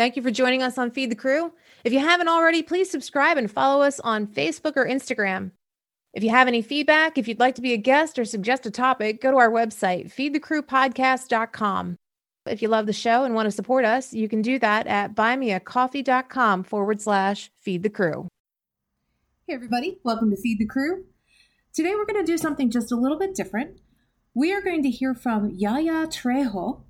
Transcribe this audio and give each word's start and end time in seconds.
Thank 0.00 0.16
you 0.16 0.22
for 0.22 0.30
joining 0.30 0.62
us 0.62 0.78
on 0.78 0.90
Feed 0.90 1.10
the 1.10 1.14
Crew. 1.14 1.52
If 1.84 1.92
you 1.92 1.98
haven't 1.98 2.28
already, 2.28 2.62
please 2.62 2.90
subscribe 2.90 3.36
and 3.36 3.50
follow 3.50 3.82
us 3.82 4.00
on 4.00 4.26
Facebook 4.26 4.72
or 4.74 4.86
Instagram. 4.86 5.50
If 6.14 6.24
you 6.24 6.30
have 6.30 6.48
any 6.48 6.62
feedback, 6.62 7.18
if 7.18 7.28
you'd 7.28 7.38
like 7.38 7.54
to 7.56 7.60
be 7.60 7.74
a 7.74 7.76
guest 7.76 8.18
or 8.18 8.24
suggest 8.24 8.64
a 8.64 8.70
topic, 8.70 9.20
go 9.20 9.30
to 9.30 9.36
our 9.36 9.50
website, 9.50 10.10
feedthecrewpodcast.com. 10.10 11.98
If 12.46 12.62
you 12.62 12.68
love 12.68 12.86
the 12.86 12.94
show 12.94 13.24
and 13.24 13.34
want 13.34 13.44
to 13.44 13.50
support 13.50 13.84
us, 13.84 14.14
you 14.14 14.26
can 14.26 14.40
do 14.40 14.58
that 14.60 14.86
at 14.86 15.14
buymeacoffee.com 15.14 16.64
forward 16.64 17.02
slash 17.02 17.50
feed 17.60 17.82
the 17.82 17.90
crew. 17.90 18.26
Hey, 19.46 19.52
everybody, 19.52 19.98
welcome 20.02 20.30
to 20.30 20.36
Feed 20.38 20.60
the 20.60 20.66
Crew. 20.66 21.04
Today, 21.74 21.94
we're 21.94 22.06
going 22.06 22.24
to 22.24 22.32
do 22.32 22.38
something 22.38 22.70
just 22.70 22.90
a 22.90 22.96
little 22.96 23.18
bit 23.18 23.34
different. 23.34 23.80
We 24.32 24.50
are 24.54 24.62
going 24.62 24.82
to 24.82 24.90
hear 24.90 25.14
from 25.14 25.50
Yaya 25.50 26.06
Trejo. 26.06 26.84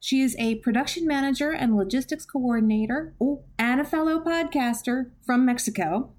She 0.00 0.22
is 0.22 0.34
a 0.38 0.56
production 0.56 1.06
manager 1.06 1.52
and 1.52 1.76
logistics 1.76 2.24
coordinator 2.24 3.14
oh, 3.20 3.44
and 3.58 3.80
a 3.80 3.84
fellow 3.84 4.18
podcaster 4.18 5.10
from 5.24 5.44
Mexico. 5.44 6.14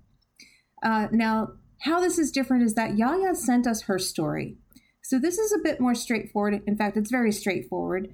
Uh, 0.83 1.07
now, 1.11 1.53
how 1.81 1.99
this 1.99 2.19
is 2.19 2.31
different 2.31 2.63
is 2.63 2.75
that 2.75 2.97
Yaya 2.97 3.35
sent 3.35 3.65
us 3.65 3.83
her 3.83 3.97
story. 3.97 4.57
So, 5.01 5.17
this 5.19 5.39
is 5.39 5.51
a 5.51 5.63
bit 5.63 5.81
more 5.81 5.95
straightforward. 5.95 6.61
In 6.67 6.77
fact, 6.77 6.95
it's 6.95 7.11
very 7.11 7.31
straightforward 7.31 8.09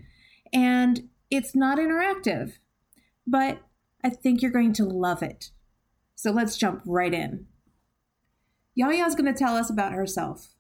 and 0.53 1.09
it's 1.30 1.55
not 1.55 1.77
interactive, 1.77 2.53
but 3.25 3.59
I 4.03 4.09
think 4.09 4.41
you're 4.41 4.52
going 4.52 4.73
to 4.73 4.86
love 4.86 5.22
it. 5.22 5.52
So 6.16 6.31
let's 6.31 6.58
jump 6.58 6.81
right 6.86 7.13
in. 7.13 7.47
Yaya's 8.75 9.16
going 9.16 9.31
to 9.31 9.38
tell 9.38 9.55
us 9.55 9.70
about 9.70 9.94
herself. 9.94 10.53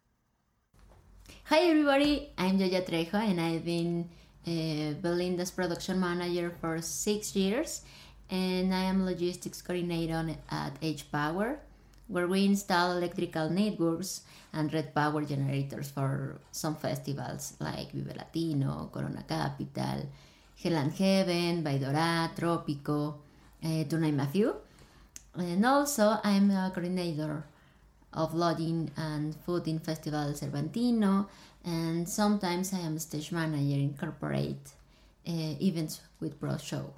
Hi 1.45 1.59
everybody, 1.59 2.33
I'm 2.37 2.57
Yaya 2.57 2.81
Trejo 2.81 3.13
and 3.13 3.39
I've 3.39 3.63
been 3.63 4.09
uh, 4.45 4.93
Belinda's 5.01 5.51
production 5.51 5.99
manager 5.99 6.53
for 6.61 6.81
six 6.81 7.35
years 7.35 7.81
and 8.29 8.73
I 8.73 8.83
am 8.83 9.05
logistics 9.05 9.61
coordinator 9.61 10.35
at 10.49 10.75
H 10.81 11.11
Power 11.11 11.59
where 12.07 12.27
we 12.27 12.45
install 12.45 12.95
electrical 12.97 13.49
networks 13.49 14.21
and 14.53 14.73
red 14.73 14.95
power 14.95 15.23
generators 15.23 15.91
for 15.91 16.39
some 16.51 16.75
festivals 16.75 17.55
like 17.59 17.91
Vive 17.91 18.15
Latino, 18.15 18.89
Corona 18.93 19.23
Capital, 19.27 20.07
Hell 20.63 20.75
and 20.75 20.93
Heaven, 20.93 21.63
Bahidorá, 21.63 22.33
Tropico, 22.33 23.15
uh, 23.63 23.83
to 23.83 23.97
name 23.97 24.19
a 24.19 24.27
few. 24.27 24.55
And 25.35 25.65
also, 25.65 26.17
I'm 26.23 26.49
a 26.49 26.71
coordinator 26.73 27.43
of 28.17 28.33
lodging 28.33 28.91
and 28.97 29.35
food 29.45 29.67
in 29.67 29.79
Festival 29.79 30.33
Cervantino, 30.33 31.27
and 31.63 32.09
sometimes 32.09 32.73
I 32.73 32.79
am 32.79 32.97
stage 32.97 33.31
manager 33.31 33.79
in 33.79 33.93
corporate 33.93 34.73
uh, 35.27 35.55
events 35.61 36.01
with 36.19 36.39
Pro 36.39 36.57
Show. 36.57 36.93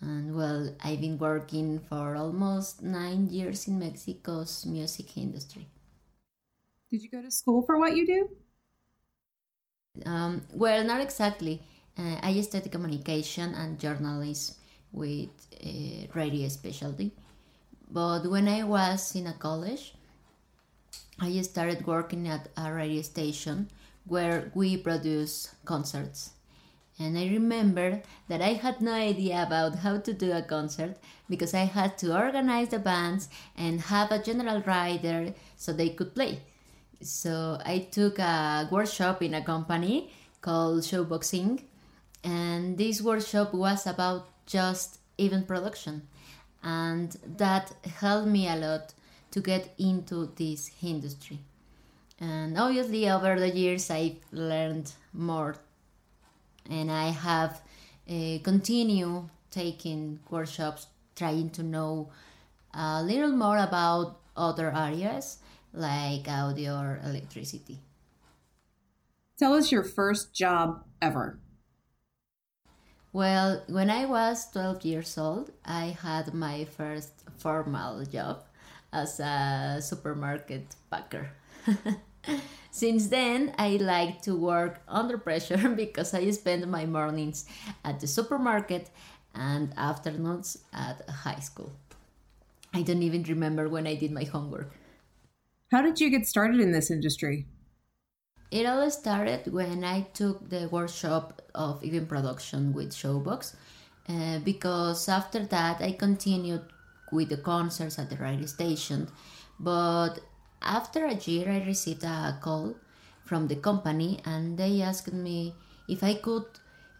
And 0.00 0.36
well, 0.36 0.74
I've 0.82 1.00
been 1.00 1.16
working 1.16 1.78
for 1.78 2.16
almost 2.16 2.82
nine 2.82 3.28
years 3.28 3.68
in 3.68 3.78
Mexico's 3.78 4.66
music 4.66 5.16
industry. 5.16 5.66
Did 6.90 7.02
you 7.02 7.08
go 7.08 7.22
to 7.22 7.30
school 7.30 7.62
for 7.62 7.78
what 7.78 7.96
you 7.96 8.06
do? 8.06 8.28
Um, 10.04 10.42
well, 10.52 10.84
not 10.84 11.00
exactly. 11.00 11.62
Uh, 11.96 12.18
I 12.22 12.40
studied 12.42 12.72
communication 12.72 13.54
and 13.54 13.78
journalism 13.78 14.56
with 14.92 15.30
a 15.60 16.08
radio 16.14 16.48
specialty. 16.48 17.12
But 17.90 18.26
when 18.26 18.48
I 18.48 18.64
was 18.64 19.14
in 19.14 19.26
a 19.26 19.32
college, 19.32 19.94
I 21.18 21.40
started 21.42 21.86
working 21.86 22.28
at 22.28 22.48
a 22.56 22.72
radio 22.72 23.02
station 23.02 23.70
where 24.04 24.50
we 24.54 24.76
produce 24.76 25.54
concerts. 25.64 26.30
And 26.98 27.18
I 27.18 27.28
remember 27.28 28.02
that 28.28 28.40
I 28.40 28.54
had 28.54 28.80
no 28.80 28.92
idea 28.92 29.42
about 29.42 29.76
how 29.76 29.98
to 29.98 30.12
do 30.14 30.32
a 30.32 30.42
concert 30.42 30.96
because 31.28 31.52
I 31.52 31.64
had 31.64 31.98
to 31.98 32.16
organize 32.16 32.68
the 32.68 32.78
bands 32.78 33.28
and 33.56 33.80
have 33.80 34.10
a 34.10 34.22
general 34.22 34.62
rider 34.62 35.34
so 35.56 35.72
they 35.72 35.90
could 35.90 36.14
play. 36.14 36.40
So 37.02 37.58
I 37.64 37.88
took 37.90 38.18
a 38.18 38.68
workshop 38.70 39.22
in 39.22 39.34
a 39.34 39.44
company 39.44 40.10
called 40.40 40.82
Showboxing, 40.82 41.62
and 42.24 42.78
this 42.78 43.02
workshop 43.02 43.52
was 43.52 43.86
about 43.86 44.28
just 44.46 44.98
event 45.18 45.46
production, 45.46 46.08
and 46.62 47.14
that 47.36 47.74
helped 48.00 48.28
me 48.28 48.48
a 48.48 48.56
lot 48.56 48.94
to 49.36 49.42
get 49.42 49.74
into 49.76 50.32
this 50.34 50.70
industry. 50.82 51.38
And 52.18 52.58
obviously, 52.58 53.08
over 53.10 53.38
the 53.38 53.50
years, 53.50 53.90
I've 53.90 54.16
learned 54.32 54.90
more, 55.12 55.56
and 56.70 56.90
I 56.90 57.08
have 57.10 57.60
uh, 58.08 58.38
continued 58.42 59.28
taking 59.50 60.20
workshops, 60.30 60.86
trying 61.14 61.50
to 61.50 61.62
know 61.62 62.08
a 62.72 63.02
little 63.02 63.32
more 63.32 63.58
about 63.58 64.20
other 64.34 64.72
areas 64.74 65.38
like 65.74 66.26
audio 66.26 66.80
or 66.80 67.00
electricity. 67.04 67.78
Tell 69.38 69.52
us 69.52 69.70
your 69.70 69.84
first 69.84 70.32
job 70.32 70.82
ever. 71.02 71.38
Well, 73.12 73.64
when 73.68 73.90
I 73.90 74.06
was 74.06 74.50
12 74.50 74.82
years 74.86 75.18
old, 75.18 75.50
I 75.62 75.96
had 76.00 76.32
my 76.32 76.64
first 76.64 77.12
formal 77.36 78.02
job 78.06 78.45
as 78.96 79.20
a 79.20 79.78
supermarket 79.80 80.74
packer. 80.90 81.30
Since 82.70 83.08
then, 83.08 83.54
I 83.58 83.76
like 83.76 84.22
to 84.22 84.36
work 84.36 84.82
under 84.88 85.18
pressure 85.18 85.68
because 85.84 86.14
I 86.14 86.30
spend 86.30 86.66
my 86.66 86.86
mornings 86.86 87.46
at 87.84 88.00
the 88.00 88.06
supermarket 88.06 88.90
and 89.34 89.72
afternoons 89.76 90.58
at 90.72 91.08
high 91.08 91.40
school. 91.40 91.72
I 92.74 92.82
don't 92.82 93.02
even 93.02 93.22
remember 93.24 93.68
when 93.68 93.86
I 93.86 93.94
did 93.94 94.12
my 94.12 94.24
homework. 94.24 94.72
How 95.72 95.82
did 95.82 96.00
you 96.00 96.10
get 96.10 96.26
started 96.26 96.60
in 96.60 96.72
this 96.72 96.90
industry? 96.90 97.46
It 98.50 98.66
all 98.66 98.90
started 98.90 99.52
when 99.52 99.82
I 99.82 100.02
took 100.12 100.48
the 100.48 100.68
workshop 100.68 101.42
of 101.54 101.82
event 101.84 102.08
production 102.08 102.72
with 102.72 102.92
Showbox, 102.92 103.56
uh, 104.08 104.38
because 104.38 105.08
after 105.08 105.44
that 105.46 105.80
I 105.80 105.92
continued 105.92 106.62
with 107.12 107.28
the 107.28 107.36
concerts 107.36 107.98
at 107.98 108.10
the 108.10 108.16
radio 108.16 108.46
station. 108.46 109.08
But 109.58 110.20
after 110.62 111.06
a 111.06 111.14
year, 111.14 111.50
I 111.50 111.64
received 111.64 112.04
a 112.04 112.38
call 112.40 112.76
from 113.24 113.48
the 113.48 113.56
company 113.56 114.20
and 114.24 114.58
they 114.58 114.82
asked 114.82 115.12
me 115.12 115.54
if 115.88 116.02
I 116.02 116.14
could 116.14 116.46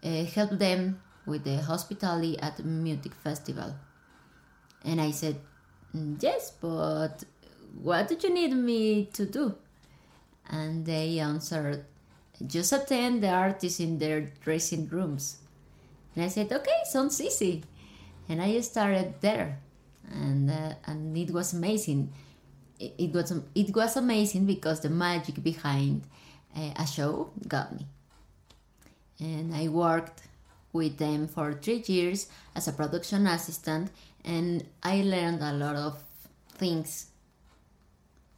uh, 0.03 0.23
help 0.25 0.51
them 0.51 1.01
with 1.25 1.43
the 1.43 1.61
hospitality 1.61 2.37
at 2.39 2.63
Music 2.63 3.13
Festival. 3.13 3.75
And 4.83 5.01
I 5.01 5.11
said, 5.11 5.39
mm, 5.95 6.21
yes, 6.21 6.51
but 6.51 7.23
what 7.81 8.07
do 8.07 8.17
you 8.19 8.33
need 8.33 8.53
me 8.53 9.05
to 9.13 9.25
do? 9.25 9.55
And 10.49 10.85
they 10.85 11.19
answered, 11.19 11.85
Just 12.45 12.71
attend 12.71 13.21
the 13.21 13.29
artists 13.29 13.79
in 13.79 13.99
their 13.99 14.21
dressing 14.43 14.87
rooms. 14.87 15.37
And 16.15 16.23
I 16.23 16.29
said, 16.29 16.51
Okay, 16.51 16.79
sounds 16.85 17.19
easy. 17.19 17.63
And 18.29 18.41
I 18.41 18.59
started 18.61 19.15
there. 19.21 19.59
And, 20.11 20.49
uh, 20.49 20.73
and 20.85 21.17
it 21.17 21.31
was 21.31 21.53
amazing. 21.53 22.13
It, 22.79 22.93
it, 22.97 23.13
was, 23.13 23.33
it 23.55 23.75
was 23.75 23.97
amazing 23.97 24.45
because 24.45 24.81
the 24.81 24.89
magic 24.89 25.43
behind 25.43 26.03
uh, 26.55 26.71
a 26.75 26.87
show 26.87 27.31
got 27.47 27.73
me. 27.75 27.85
And 29.19 29.53
I 29.53 29.67
worked 29.67 30.21
with 30.73 30.97
them 30.97 31.27
for 31.27 31.53
three 31.53 31.83
years 31.87 32.27
as 32.55 32.67
a 32.67 32.73
production 32.73 33.25
assistant, 33.25 33.89
and 34.23 34.63
I 34.83 35.01
learned 35.01 35.41
a 35.41 35.53
lot 35.53 35.75
of 35.75 36.03
things 36.55 37.07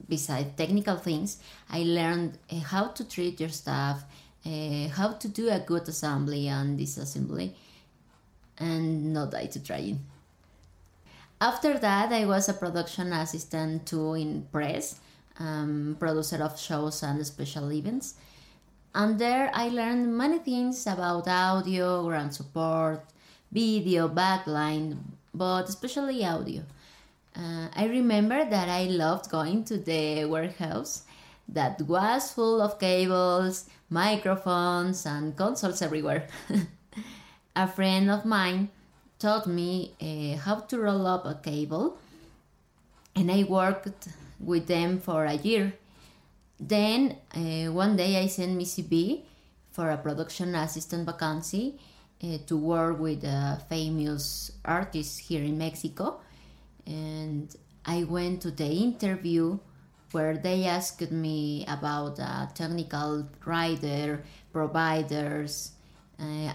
besides 0.10 0.50
technical 0.58 0.98
things, 0.98 1.38
I 1.70 1.84
learned 1.84 2.38
uh, 2.52 2.60
how 2.60 2.88
to 2.88 3.08
treat 3.08 3.40
your 3.40 3.50
staff, 3.50 4.04
uh, 4.46 4.88
how 4.90 5.14
to 5.14 5.28
do 5.28 5.50
a 5.50 5.60
good 5.60 5.88
assembly 5.88 6.48
and 6.48 6.80
disassembly, 6.80 7.54
and 8.58 9.14
not 9.14 9.32
die 9.32 9.46
to 9.46 9.64
trying. 9.64 10.00
After 11.42 11.80
that, 11.80 12.12
I 12.12 12.26
was 12.26 12.50
a 12.50 12.54
production 12.54 13.14
assistant 13.14 13.86
too 13.86 14.14
in 14.16 14.48
press, 14.52 15.00
um, 15.40 15.96
producer 15.98 16.44
of 16.44 16.60
shows 16.60 17.02
and 17.02 17.26
special 17.26 17.72
events. 17.72 18.16
And 18.94 19.18
there 19.18 19.50
I 19.54 19.70
learned 19.70 20.18
many 20.18 20.40
things 20.40 20.86
about 20.86 21.30
audio, 21.30 22.04
ground 22.04 22.34
support, 22.34 23.06
video, 23.52 24.10
backline, 24.10 24.98
but 25.34 25.70
especially 25.70 26.26
audio. 26.26 26.64
Uh, 27.34 27.70
I 27.74 27.86
remember 27.86 28.44
that 28.44 28.68
I 28.68 28.86
loved 28.86 29.30
going 29.30 29.64
to 29.66 29.78
the 29.78 30.26
warehouse 30.26 31.04
that 31.48 31.80
was 31.84 32.34
full 32.34 32.62
of 32.62 32.80
cables, 32.80 33.70
microphones, 33.90 35.06
and 35.06 35.38
consoles 35.38 35.82
everywhere. 35.82 36.28
a 37.56 37.68
friend 37.68 38.12
of 38.12 38.26
mine 38.26 38.70
taught 39.20 39.48
me 39.48 39.94
uh, 40.02 40.38
how 40.38 40.56
to 40.56 40.80
roll 40.80 41.06
up 41.06 41.26
a 41.26 41.36
cable, 41.36 41.98
and 43.16 43.30
I 43.30 43.44
worked 43.44 44.08
with 44.40 44.66
them 44.68 45.00
for 45.00 45.26
a 45.26 45.34
year. 45.34 45.74
Then 46.60 47.18
uh, 47.36 47.72
one 47.72 47.98
day 47.98 48.18
I 48.18 48.28
sent 48.28 48.56
me 48.56 48.66
CV 48.66 49.22
for 49.72 49.92
a 49.92 49.98
production 49.98 50.56
assistant 50.56 51.06
vacancy, 51.06 51.78
uh, 52.24 52.38
to 52.48 52.58
work 52.58 53.00
with 53.00 53.24
a 53.24 53.62
famous 53.70 54.52
artist 54.66 55.20
here 55.20 55.44
in 55.44 55.58
Mexico. 55.58 56.20
And 56.86 57.54
I 57.86 58.04
went 58.04 58.42
to 58.42 58.52
the 58.52 58.66
interview 58.66 59.60
where 60.12 60.38
they 60.38 60.66
asked 60.66 61.12
me 61.12 61.66
about 61.68 62.18
technical 62.56 63.28
rider, 63.46 64.24
providers, 64.52 65.72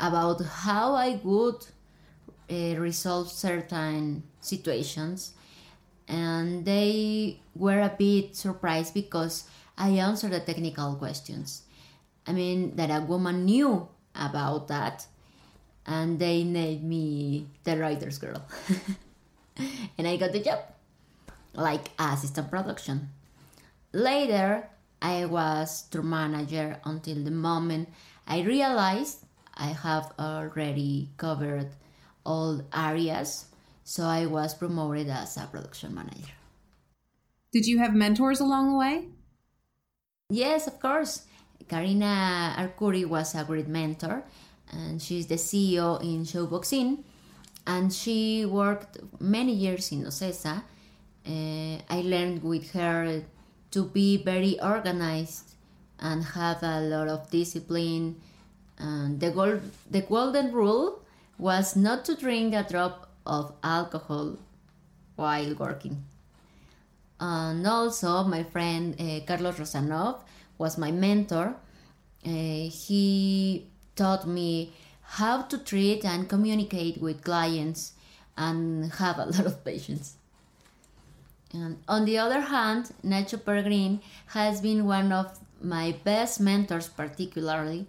about 0.01 0.43
how 0.43 0.95
I 0.95 1.21
would 1.23 1.65
uh, 2.51 2.77
resolve 2.79 3.31
certain 3.31 4.23
situations. 4.41 5.33
And 6.07 6.65
they 6.65 7.41
were 7.55 7.81
a 7.81 7.95
bit 7.97 8.37
surprised 8.37 8.93
because 8.93 9.45
I 9.79 9.91
answered 9.91 10.33
the 10.33 10.41
technical 10.41 10.95
questions. 10.97 11.63
I 12.27 12.33
mean, 12.33 12.77
that 12.77 12.91
a 12.91 13.05
woman 13.05 13.45
knew 13.45 13.89
about 14.15 14.69
that, 14.69 15.07
and 15.87 16.19
they 16.19 16.45
named 16.45 16.85
me 16.85 17.49
the 17.65 17.77
rider's 17.79 18.19
girl. 18.19 18.45
and 19.99 20.09
I 20.09 20.17
got 20.17 20.33
the 20.33 20.41
job, 20.41 20.61
like 21.55 21.91
assistant 21.99 22.51
production. 22.51 23.11
Later, 23.93 24.69
I 25.03 25.27
was 25.27 25.83
tour 25.91 26.03
manager 26.03 26.81
until 26.85 27.23
the 27.23 27.31
moment 27.31 27.89
I 28.27 28.41
realized 28.41 29.25
I 29.55 29.67
have 29.67 30.13
already 30.19 31.11
covered 31.17 31.69
all 32.25 32.63
areas, 32.75 33.47
so 33.85 34.05
I 34.05 34.27
was 34.27 34.55
promoted 34.55 35.09
as 35.09 35.37
a 35.37 35.49
production 35.51 35.95
manager. 35.95 36.35
Did 37.53 37.67
you 37.67 37.79
have 37.79 37.95
mentors 37.95 38.41
along 38.41 38.73
the 38.73 38.79
way? 38.79 39.09
Yes, 40.31 40.67
of 40.67 40.81
course. 40.81 41.23
Karina 41.69 42.55
Arcuri 42.59 43.07
was 43.07 43.35
a 43.35 43.45
great 43.45 43.69
mentor, 43.69 44.25
and 44.73 45.01
she's 45.01 45.27
the 45.27 45.37
CEO 45.37 46.01
in 46.03 46.25
Showboxing, 46.25 47.05
and 47.67 47.93
she 47.93 48.45
worked 48.45 48.99
many 49.21 49.53
years 49.53 49.93
in 49.93 50.05
Ocesa. 50.05 50.63
Uh, 51.27 51.79
I 51.89 52.03
learned 52.03 52.43
with 52.43 52.73
her 52.73 53.23
to 53.71 53.85
be 53.85 54.23
very 54.23 54.61
organized 54.61 55.55
and 56.01 56.23
have 56.25 56.63
a 56.63 56.81
lot 56.81 57.09
of 57.09 57.31
discipline. 57.31 58.21
And 58.79 59.21
the, 59.21 59.31
gold, 59.31 59.63
the 59.91 60.03
golden 60.03 60.53
rule 60.53 61.04
was 61.39 61.77
not 61.77 62.05
to 62.07 62.15
drink 62.15 62.55
a 62.55 62.63
drop 62.63 63.11
of 63.27 63.53
alcohol 63.63 64.39
while 65.17 65.55
working. 65.55 66.05
And 67.21 67.67
also, 67.67 68.25
my 68.25 68.43
friend 68.43 68.95
uh, 69.01 69.21
Carlos 69.27 69.59
Rosanov 69.59 70.21
was 70.59 70.77
my 70.79 70.91
mentor. 70.91 71.57
Uh, 72.25 72.69
he 72.71 73.69
taught 73.97 74.27
me 74.27 74.73
how 75.03 75.43
to 75.43 75.59
treat 75.59 76.05
and 76.05 76.29
communicate 76.29 77.01
with 77.01 77.23
clients 77.23 77.93
and 78.37 78.93
have 78.95 79.19
a 79.19 79.27
lot 79.33 79.47
of 79.47 79.65
patience. 79.65 80.17
And 81.53 81.79
on 81.87 82.05
the 82.05 82.19
other 82.19 82.41
hand, 82.41 82.93
Nacho 83.05 83.39
Peregrin 83.39 84.01
has 84.27 84.61
been 84.61 84.87
one 84.87 85.13
of 85.13 85.39
my 85.63 85.95
best 86.03 86.41
mentors, 86.41 86.89
particularly 86.89 87.87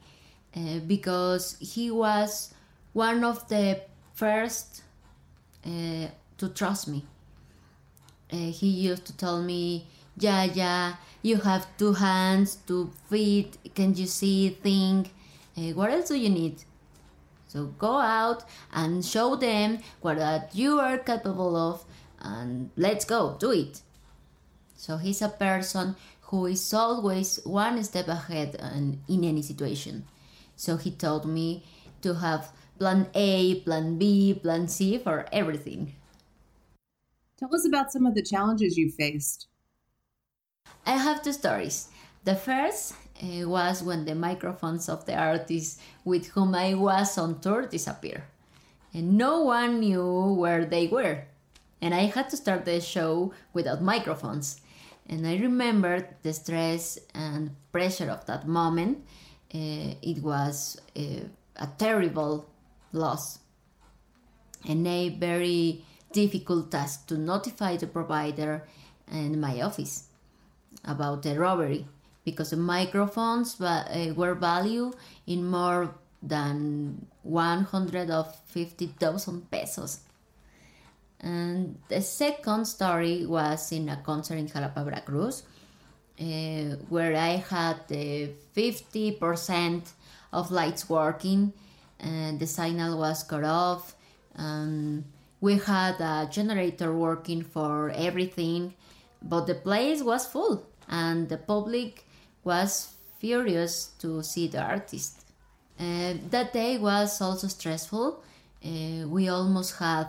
uh, 0.55 0.79
because 0.85 1.57
he 1.59 1.89
was 1.89 2.53
one 2.95 3.25
of 3.25 3.45
the 3.49 3.81
first 4.13 4.81
uh, 5.65 6.07
to 6.37 6.49
trust 6.49 6.87
me. 6.87 7.05
Uh, 8.31 8.37
he 8.37 8.67
used 8.67 9.05
to 9.05 9.13
tell 9.17 9.41
me, 9.43 9.85
"Yeah, 10.17 10.45
yeah, 10.45 10.95
you 11.21 11.35
have 11.37 11.67
two 11.77 11.93
hands 11.93 12.55
to 12.67 12.89
feed. 13.09 13.57
Can 13.75 13.93
you 13.93 14.07
see? 14.07 14.49
Think. 14.49 15.11
Uh, 15.57 15.75
what 15.75 15.91
else 15.91 16.07
do 16.07 16.15
you 16.15 16.29
need?" 16.29 16.63
So 17.47 17.65
go 17.77 17.99
out 17.99 18.45
and 18.71 19.03
show 19.03 19.35
them 19.35 19.79
what 19.99 20.17
that 20.17 20.55
you 20.55 20.79
are 20.79 20.97
capable 20.97 21.55
of, 21.55 21.83
and 22.19 22.71
let's 22.77 23.03
go 23.03 23.35
do 23.37 23.51
it. 23.51 23.81
So 24.77 24.97
he's 24.97 25.21
a 25.21 25.29
person 25.29 25.95
who 26.31 26.45
is 26.45 26.73
always 26.73 27.39
one 27.43 27.83
step 27.83 28.07
ahead 28.07 28.55
in, 28.55 29.01
in 29.07 29.23
any 29.25 29.41
situation. 29.41 30.05
So 30.55 30.77
he 30.77 30.91
told 30.91 31.25
me 31.25 31.63
to 32.01 32.15
have 32.15 32.51
plan 32.77 33.09
A, 33.13 33.61
plan 33.61 33.97
B, 33.97 34.33
plan 34.33 34.67
C 34.67 34.97
for 34.97 35.25
everything. 35.31 35.95
Tell 37.37 37.55
us 37.55 37.65
about 37.65 37.93
some 37.93 38.05
of 38.05 38.13
the 38.13 38.21
challenges 38.21 38.77
you 38.77 38.91
faced. 38.91 39.47
I 40.85 40.97
have 40.97 41.21
two 41.21 41.33
stories. 41.33 41.89
The 42.23 42.35
first 42.35 42.93
uh, 43.21 43.47
was 43.49 43.83
when 43.83 44.05
the 44.05 44.15
microphones 44.15 44.87
of 44.87 45.05
the 45.05 45.15
artists 45.15 45.81
with 46.05 46.27
whom 46.27 46.55
I 46.55 46.73
was 46.75 47.17
on 47.17 47.41
tour 47.41 47.65
disappeared. 47.67 48.23
And 48.93 49.17
no 49.17 49.41
one 49.43 49.79
knew 49.81 50.33
where 50.33 50.65
they 50.65 50.87
were. 50.87 51.25
And 51.81 51.93
I 51.93 52.05
had 52.15 52.29
to 52.29 52.37
start 52.37 52.65
the 52.65 52.79
show 52.81 53.33
without 53.53 53.81
microphones. 53.81 54.61
And 55.07 55.27
I 55.27 55.37
remember 55.37 55.93
the 56.23 56.33
stress 56.33 56.99
and 57.13 57.55
pressure 57.71 58.09
of 58.09 58.25
that 58.27 58.47
moment. 58.47 59.05
Uh, 59.53 59.95
it 60.01 60.23
was 60.23 60.81
uh, 60.97 61.27
a 61.57 61.67
terrible 61.77 62.49
loss 62.95 63.39
and 64.67 64.87
a 64.87 65.09
very 65.09 65.83
difficult 66.11 66.71
task 66.71 67.05
to 67.07 67.15
notify 67.17 67.77
the 67.77 67.87
provider 67.87 68.63
and 69.07 69.39
my 69.39 69.61
office 69.61 70.09
about 70.83 71.21
the 71.23 71.37
robbery 71.37 71.85
because 72.23 72.49
the 72.49 72.57
microphones 72.57 73.61
uh, 73.61 74.11
were 74.15 74.33
valued 74.33 74.95
in 75.27 75.45
more 75.45 75.93
than 76.23 77.05
150,000 77.21 79.51
pesos. 79.51 79.99
And 81.19 81.77
the 81.87 82.01
second 82.01 82.65
story 82.65 83.23
was 83.25 83.71
in 83.71 83.87
a 83.89 83.97
concert 83.97 84.35
in 84.35 84.47
Jalapa, 84.47 84.83
Veracruz, 84.83 85.43
uh, 86.19 86.75
where 86.89 87.15
I 87.15 87.37
had 87.37 87.87
the 87.87 88.31
50% 88.55 89.91
of 90.33 90.51
lights 90.51 90.89
working 90.89 91.53
the 91.99 92.45
signal 92.47 92.97
was 92.97 93.23
cut 93.23 93.43
off. 93.43 93.95
Um, 94.35 95.05
we 95.41 95.57
had 95.57 95.99
a 95.99 96.27
generator 96.29 96.93
working 96.93 97.43
for 97.43 97.91
everything, 97.91 98.73
but 99.21 99.45
the 99.45 99.55
place 99.55 100.01
was 100.03 100.25
full 100.25 100.65
and 100.87 101.29
the 101.29 101.37
public 101.37 102.05
was 102.43 102.93
furious 103.19 103.91
to 103.99 104.21
see 104.23 104.47
the 104.47 104.61
artist. 104.61 105.25
Uh, 105.79 106.13
that 106.29 106.53
day 106.53 106.77
was 106.77 107.21
also 107.21 107.47
stressful. 107.47 108.23
Uh, 108.63 109.07
we 109.07 109.27
almost 109.27 109.77
had 109.77 110.07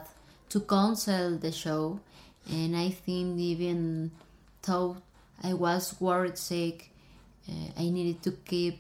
to 0.49 0.61
cancel 0.61 1.37
the 1.37 1.51
show, 1.51 1.99
and 2.49 2.77
I 2.77 2.91
think 2.91 3.39
even 3.39 4.11
though 4.63 4.97
I 5.43 5.55
was 5.55 6.01
worried 6.01 6.39
sick, 6.39 6.91
uh, 7.49 7.53
I 7.77 7.91
needed 7.91 8.23
to 8.23 8.33
keep 8.33 8.79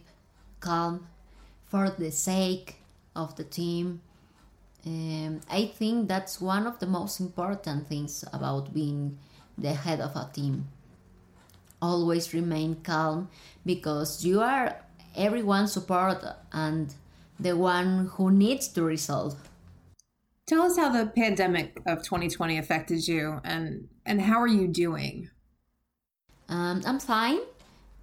calm 0.60 1.06
for 1.66 1.90
the 1.90 2.10
sake 2.10 2.76
of 3.16 3.36
the 3.36 3.44
team. 3.44 4.00
Um, 4.86 5.40
I 5.50 5.66
think 5.66 6.08
that's 6.08 6.40
one 6.40 6.66
of 6.66 6.78
the 6.78 6.86
most 6.86 7.18
important 7.18 7.88
things 7.88 8.24
about 8.32 8.72
being 8.72 9.18
the 9.58 9.72
head 9.72 10.00
of 10.00 10.14
a 10.14 10.30
team. 10.32 10.68
Always 11.82 12.32
remain 12.32 12.76
calm 12.82 13.28
because 13.64 14.24
you 14.24 14.40
are 14.40 14.76
everyone's 15.16 15.72
support 15.72 16.24
and 16.52 16.94
the 17.40 17.56
one 17.56 18.10
who 18.14 18.30
needs 18.30 18.68
to 18.68 18.82
resolve. 18.82 19.48
Tell 20.46 20.62
us 20.62 20.76
how 20.76 20.90
the 20.90 21.06
pandemic 21.06 21.76
of 21.86 22.04
2020 22.04 22.58
affected 22.58 23.06
you 23.08 23.40
and, 23.42 23.88
and 24.04 24.20
how 24.20 24.40
are 24.40 24.46
you 24.46 24.68
doing? 24.68 25.28
Um, 26.48 26.82
I'm 26.86 27.00
fine. 27.00 27.40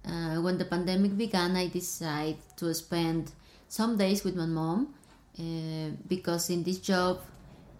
Uh, 0.04 0.36
when 0.42 0.58
the 0.58 0.66
pandemic 0.66 1.16
began, 1.16 1.56
I 1.56 1.68
decided 1.68 2.36
to 2.58 2.74
spend 2.74 3.32
some 3.68 3.96
days 3.96 4.22
with 4.22 4.36
my 4.36 4.44
mom 4.44 4.94
uh, 5.38 5.90
because 6.08 6.50
in 6.50 6.62
this 6.62 6.78
job 6.78 7.20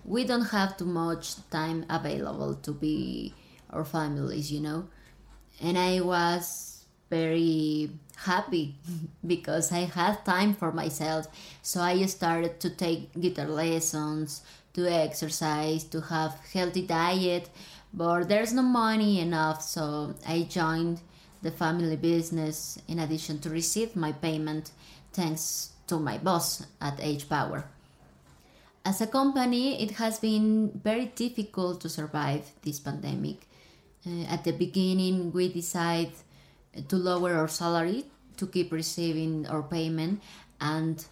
we 0.05 0.25
don't 0.25 0.47
have 0.47 0.77
too 0.77 0.85
much 0.85 1.37
time 1.51 1.85
available 1.89 2.55
to 2.57 2.73
be 2.73 3.35
our 3.71 3.85
families 3.85 4.53
you 4.53 4.61
know? 4.61 4.89
And 5.63 5.79
i 5.79 6.01
was 6.01 6.85
very 7.11 7.91
happy 8.17 8.77
because 9.27 9.73
i 9.73 9.81
had 9.81 10.25
time 10.25 10.55
for 10.55 10.73
myself. 10.73 11.27
So 11.63 11.81
i 11.81 12.05
started 12.07 12.61
to 12.61 12.71
take 12.71 13.13
guitar 13.21 13.47
lessons 13.47 14.43
to 14.75 14.89
exercise 14.91 15.85
to 15.85 16.01
have 16.01 16.37
healthy 16.53 16.83
diet. 16.87 17.49
But 17.93 18.29
there's 18.29 18.53
no 18.53 18.63
money 18.63 19.21
enough 19.21 19.63
so 19.63 20.15
i 20.27 20.43
joined 20.43 21.01
the 21.43 21.51
family 21.53 21.97
business 21.97 22.79
in 22.89 22.99
addition 22.99 23.39
to 23.41 23.51
receive 23.51 23.95
my 23.95 24.11
payment 24.13 24.73
thanks 25.13 25.74
to 25.87 25.99
my 25.99 26.19
boss 26.19 26.67
at 26.81 26.99
H 27.01 27.29
Power. 27.29 27.65
As 28.85 29.01
a 29.01 29.07
company, 29.07 29.83
it 29.83 29.93
has 29.93 30.19
been 30.19 30.71
very 30.85 31.07
difficult 31.07 31.81
to 31.81 31.89
survive 31.89 32.51
this 32.63 32.81
pandemic. 32.81 33.47
Uh, 34.07 34.25
at 34.29 34.45
the 34.45 34.53
beginning, 34.53 35.33
we 35.33 35.53
decided 35.53 36.13
to 36.89 36.97
lower 36.97 37.35
our 37.35 37.49
salary 37.49 38.05
to 38.37 38.47
keep 38.47 38.73
receiving 38.73 39.47
our 39.47 39.63
payment 39.63 40.21
and 40.61 41.07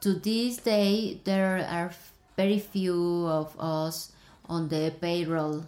to 0.00 0.14
this 0.14 0.58
day, 0.58 1.20
there 1.24 1.66
are 1.68 1.90
very 2.36 2.58
few 2.58 3.26
of 3.26 3.58
us 3.58 4.12
on 4.46 4.68
the 4.68 4.94
payroll. 5.00 5.64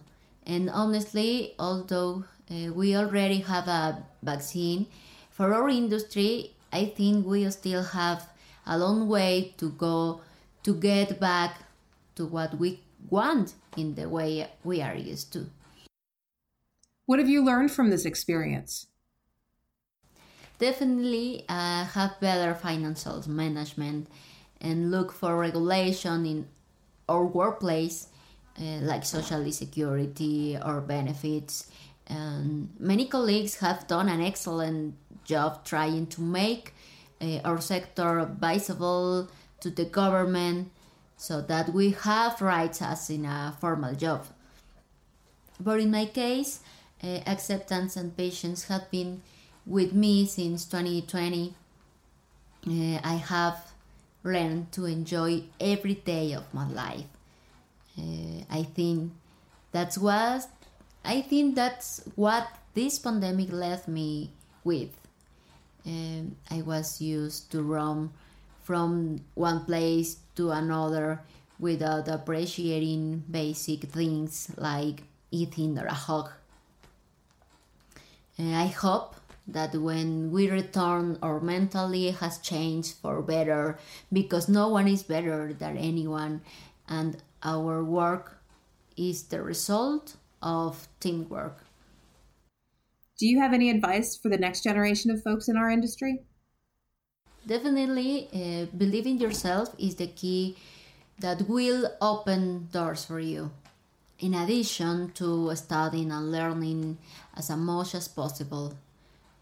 And 0.46 0.70
honestly, 0.70 1.54
although 1.58 2.24
uh, 2.50 2.72
we 2.72 2.94
already 2.94 3.40
have 3.40 3.68
a 3.68 4.04
vaccine, 4.22 4.86
for 5.30 5.54
our 5.54 5.68
industry, 5.68 6.54
I 6.72 6.86
think 6.86 7.26
we 7.26 7.48
still 7.50 7.82
have 7.82 8.28
a 8.66 8.78
long 8.78 9.08
way 9.08 9.54
to 9.56 9.70
go 9.70 10.20
to 10.62 10.74
get 10.74 11.18
back 11.18 11.62
to 12.16 12.26
what 12.26 12.58
we 12.58 12.80
want 13.08 13.54
in 13.76 13.94
the 13.94 14.08
way 14.08 14.48
we 14.64 14.82
are 14.82 14.94
used 14.94 15.32
to. 15.32 15.46
What 17.06 17.18
have 17.18 17.28
you 17.28 17.42
learned 17.42 17.70
from 17.70 17.88
this 17.88 18.04
experience? 18.04 18.86
Definitely 20.58 21.44
uh, 21.48 21.84
have 21.84 22.20
better 22.20 22.54
financial 22.54 23.22
management 23.28 24.08
and 24.60 24.90
look 24.90 25.12
for 25.12 25.36
regulation 25.36 26.26
in 26.26 26.48
our 27.08 27.24
workplace, 27.24 28.08
uh, 28.60 28.80
like 28.82 29.04
social 29.04 29.50
security 29.52 30.58
or 30.62 30.80
benefits. 30.80 31.70
And 32.08 32.70
many 32.78 33.06
colleagues 33.06 33.56
have 33.60 33.86
done 33.86 34.08
an 34.08 34.20
excellent 34.20 34.94
job 35.28 35.64
trying 35.64 36.06
to 36.06 36.20
make 36.20 36.72
uh, 37.20 37.38
our 37.44 37.60
sector 37.60 38.24
visible 38.40 39.28
to 39.60 39.70
the 39.70 39.84
government 39.84 40.70
so 41.16 41.42
that 41.42 41.72
we 41.74 41.90
have 41.90 42.40
rights 42.40 42.80
as 42.80 43.10
in 43.10 43.24
a 43.24 43.54
formal 43.60 43.94
job. 43.94 44.24
But 45.60 45.80
in 45.80 45.90
my 45.90 46.06
case, 46.06 46.60
uh, 47.02 47.20
acceptance 47.26 47.96
and 47.96 48.16
patience 48.16 48.68
have 48.68 48.90
been 48.90 49.22
with 49.66 49.92
me 49.92 50.26
since 50.26 50.64
2020. 50.64 51.54
Uh, 52.66 53.00
I 53.02 53.14
have 53.14 53.72
learned 54.24 54.72
to 54.72 54.86
enjoy 54.86 55.42
every 55.60 55.94
day 55.94 56.32
of 56.32 56.52
my 56.54 56.68
life. 56.68 57.06
Uh, 57.98 58.44
I 58.50 58.62
think 58.62 59.12
that's 59.72 59.98
what 59.98 60.46
I 61.04 61.22
think 61.22 61.54
that's 61.54 62.02
what 62.14 62.46
this 62.74 62.98
pandemic 62.98 63.52
left 63.52 63.88
me 63.88 64.30
with. 64.62 65.07
Um, 65.86 66.36
I 66.50 66.62
was 66.62 67.00
used 67.00 67.50
to 67.52 67.62
roam 67.62 68.12
from 68.62 69.20
one 69.34 69.64
place 69.64 70.18
to 70.36 70.50
another 70.50 71.22
without 71.58 72.08
appreciating 72.08 73.24
basic 73.30 73.84
things 73.84 74.50
like 74.56 75.02
eating 75.30 75.78
or 75.78 75.86
a 75.86 75.94
hug. 75.94 76.30
I 78.38 78.66
hope 78.66 79.16
that 79.48 79.74
when 79.74 80.30
we 80.30 80.50
return, 80.50 81.18
our 81.22 81.40
mentally 81.40 82.10
has 82.10 82.38
changed 82.38 82.96
for 83.00 83.22
better 83.22 83.78
because 84.12 84.48
no 84.48 84.68
one 84.68 84.86
is 84.86 85.02
better 85.02 85.52
than 85.52 85.76
anyone, 85.76 86.42
and 86.88 87.16
our 87.42 87.82
work 87.82 88.38
is 88.96 89.24
the 89.24 89.42
result 89.42 90.16
of 90.42 90.86
teamwork. 91.00 91.64
Do 93.18 93.26
you 93.26 93.40
have 93.40 93.52
any 93.52 93.68
advice 93.68 94.16
for 94.16 94.28
the 94.28 94.38
next 94.38 94.62
generation 94.62 95.10
of 95.10 95.22
folks 95.22 95.48
in 95.48 95.56
our 95.56 95.68
industry? 95.68 96.22
Definitely, 97.44 98.28
uh, 98.32 98.66
believe 98.76 99.06
in 99.06 99.18
yourself 99.18 99.74
is 99.76 99.96
the 99.96 100.06
key 100.06 100.56
that 101.18 101.48
will 101.48 101.90
open 102.00 102.68
doors 102.70 103.04
for 103.04 103.18
you. 103.18 103.50
In 104.20 104.34
addition 104.34 105.10
to 105.12 105.54
studying 105.56 106.12
and 106.12 106.30
learning 106.30 106.98
as 107.34 107.50
much 107.50 107.96
as 107.96 108.06
possible, 108.06 108.74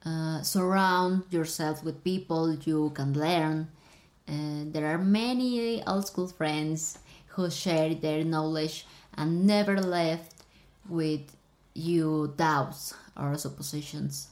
uh, 0.07 0.41
surround 0.41 1.25
yourself 1.31 1.85
with 1.85 2.03
people 2.03 2.55
you 2.55 2.91
can 2.95 3.13
learn. 3.13 3.69
Uh, 4.27 4.65
there 4.73 4.87
are 4.87 4.99
many 4.99 5.83
old 5.87 6.07
school 6.07 6.29
friends 6.29 6.99
who 7.29 7.51
share 7.51 7.95
their 7.95 8.25
knowledge 8.25 8.87
and 9.19 9.47
never 9.47 9.77
left 9.81 10.45
with 10.89 11.36
you 11.77 12.35
doubts 12.37 12.95
or 13.17 13.37
suppositions. 13.37 14.29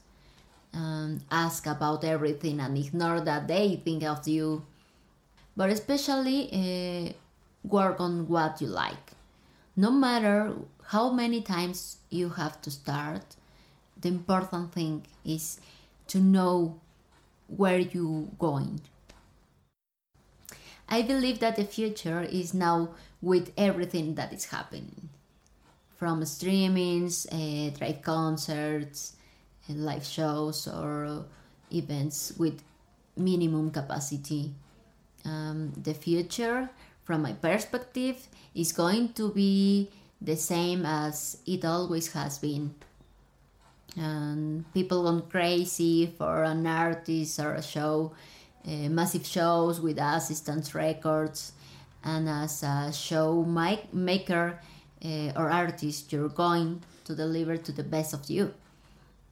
Um, 0.72 1.20
ask 1.30 1.66
about 1.66 2.02
everything 2.02 2.58
and 2.58 2.76
ignore 2.76 3.20
that 3.20 3.46
they 3.46 3.76
think 3.84 4.02
of 4.02 4.26
you. 4.26 4.64
But 5.56 5.70
especially 5.70 6.50
uh, 6.52 7.12
work 7.62 8.00
on 8.00 8.26
what 8.28 8.60
you 8.60 8.66
like. 8.66 9.12
No 9.76 9.90
matter 9.90 10.54
how 10.86 11.10
many 11.10 11.42
times 11.42 11.98
you 12.10 12.30
have 12.30 12.60
to 12.62 12.70
start, 12.70 13.36
the 14.00 14.08
important 14.08 14.72
thing 14.72 15.06
is 15.24 15.60
to 16.08 16.18
know 16.18 16.80
where 17.46 17.78
you're 17.78 18.28
going. 18.38 18.80
I 20.88 21.02
believe 21.02 21.38
that 21.38 21.56
the 21.56 21.64
future 21.64 22.22
is 22.22 22.52
now 22.52 22.90
with 23.22 23.52
everything 23.56 24.16
that 24.16 24.32
is 24.32 24.46
happening 24.46 25.08
from 26.04 26.20
streamings, 26.20 27.24
uh, 27.32 27.72
live 27.80 28.02
concerts, 28.02 29.16
and 29.68 29.86
live 29.86 30.04
shows, 30.04 30.68
or 30.68 31.24
events 31.72 32.34
with 32.36 32.60
minimum 33.16 33.70
capacity. 33.70 34.52
Um, 35.24 35.72
the 35.82 35.94
future, 35.94 36.68
from 37.04 37.22
my 37.22 37.32
perspective, 37.32 38.28
is 38.54 38.72
going 38.72 39.14
to 39.14 39.32
be 39.32 39.88
the 40.20 40.36
same 40.36 40.84
as 40.84 41.38
it 41.46 41.64
always 41.64 42.12
has 42.12 42.36
been. 42.36 42.74
And 43.96 44.70
people 44.74 45.04
gone 45.04 45.22
crazy 45.30 46.12
for 46.18 46.44
an 46.44 46.66
artist 46.66 47.40
or 47.40 47.54
a 47.54 47.62
show, 47.62 48.12
uh, 48.68 48.92
massive 48.92 49.24
shows 49.24 49.80
with 49.80 49.96
assistance 49.96 50.74
records, 50.74 51.52
and 52.04 52.28
as 52.28 52.62
a 52.62 52.92
show 52.92 53.40
maker 53.90 54.60
uh, 55.04 55.32
or 55.36 55.50
artist, 55.50 56.12
you're 56.12 56.28
going 56.28 56.82
to 57.04 57.14
deliver 57.14 57.56
to 57.56 57.72
the 57.72 57.84
best 57.84 58.14
of 58.14 58.28
you. 58.30 58.54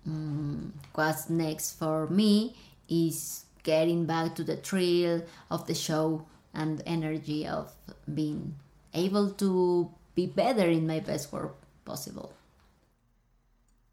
Mm, 0.08 0.72
what's 0.94 1.30
next 1.30 1.78
for 1.78 2.06
me 2.08 2.56
is 2.88 3.46
getting 3.62 4.04
back 4.04 4.34
to 4.34 4.44
the 4.44 4.56
thrill 4.56 5.22
of 5.50 5.66
the 5.66 5.74
show 5.74 6.26
and 6.52 6.82
energy 6.86 7.46
of 7.46 7.72
being 8.12 8.56
able 8.92 9.30
to 9.30 9.90
be 10.14 10.26
better 10.26 10.68
in 10.68 10.86
my 10.86 11.00
best 11.00 11.32
work 11.32 11.56
possible. 11.84 12.32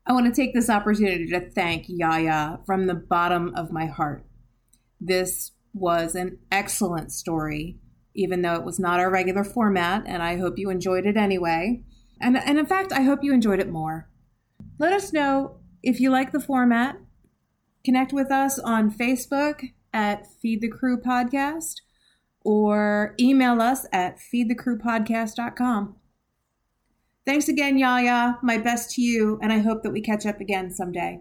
I 0.06 0.14
want 0.14 0.26
to 0.26 0.42
take 0.42 0.54
this 0.54 0.70
opportunity 0.70 1.28
to 1.28 1.52
thank 1.52 1.86
Yaya 1.88 2.60
from 2.66 2.88
the 2.88 2.96
bottom 2.96 3.54
of 3.56 3.72
my 3.72 3.86
heart. 3.86 4.26
This 5.00 5.52
was 5.74 6.16
an 6.16 6.40
excellent 6.52 7.12
story, 7.12 7.78
even 8.14 8.42
though 8.42 8.56
it 8.56 8.64
was 8.64 8.80
not 8.80 9.00
our 9.00 9.10
regular 9.10 9.44
format, 9.44 10.04
and 10.06 10.22
I 10.22 10.38
hope 10.38 10.58
you 10.58 10.70
enjoyed 10.70 11.06
it 11.06 11.18
anyway. 11.18 11.84
And, 12.20 12.38
and 12.38 12.60
in 12.60 12.66
fact, 12.66 12.92
I 12.92 13.02
hope 13.02 13.24
you 13.24 13.34
enjoyed 13.34 13.60
it 13.60 13.70
more. 13.70 14.10
Let 14.78 14.94
us 14.94 15.14
know 15.14 15.58
if 15.84 16.00
you 16.00 16.10
like 16.10 16.32
the 16.32 16.40
format. 16.40 16.98
Connect 17.86 18.12
with 18.12 18.32
us 18.32 18.60
on 18.60 18.92
Facebook 18.92 19.70
at 19.94 20.28
Feed 20.42 20.62
the 20.62 20.68
Crew 20.70 21.00
Podcast 21.00 21.76
or 22.42 23.16
email 23.20 23.62
us 23.62 23.86
at 23.92 24.18
feedthecrewpodcast.com. 24.18 25.96
Thanks 27.26 27.48
again, 27.48 27.78
Yaya. 27.78 28.40
My 28.42 28.58
best 28.58 28.92
to 28.96 29.02
you, 29.02 29.40
and 29.42 29.54
I 29.54 29.60
hope 29.60 29.84
that 29.84 29.92
we 29.92 30.02
catch 30.02 30.26
up 30.26 30.40
again 30.40 30.72
someday. 30.72 31.20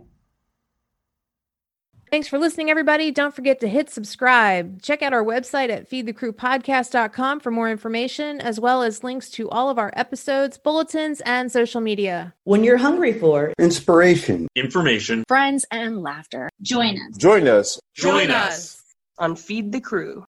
Thanks 2.11 2.27
for 2.27 2.39
listening, 2.39 2.71
everybody. 2.71 3.11
Don't 3.11 3.35
forget 3.35 3.61
to 3.61 3.69
hit 3.69 3.91
subscribe. 3.91 4.81
Check 4.81 5.03
out 5.03 5.13
our 5.13 5.23
website 5.25 5.69
at 5.69 5.91
feedthecrewpodcast.com 5.91 7.41
for 7.41 7.51
more 7.51 7.71
information, 7.71 8.41
as 8.41 8.59
well 8.59 8.83
as 8.83 9.05
links 9.05 9.29
to 9.31 9.49
all 9.51 9.69
of 9.69 9.79
our 9.79 9.93
episodes, 9.95 10.57
bulletins, 10.57 11.21
and 11.27 11.53
social 11.53 11.81
media. 11.83 12.35
When 12.45 12.65
you're 12.65 12.79
hungry 12.79 13.13
for 13.13 13.53
inspiration, 13.59 14.49
information, 14.57 15.25
friends, 15.29 15.67
and 15.71 16.03
laughter, 16.03 16.49
join 16.63 16.97
us. 16.97 17.17
Join 17.19 17.47
us. 17.47 17.79
Join 17.95 18.31
us 18.31 18.83
on 19.19 19.37
Feed 19.37 19.73
the 19.73 19.81
Crew. 19.81 20.25